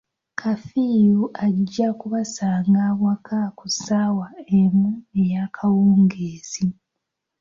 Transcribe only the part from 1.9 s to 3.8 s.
kubasanga waka ku